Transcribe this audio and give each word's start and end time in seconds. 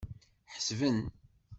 Ḥesben. 0.53 0.99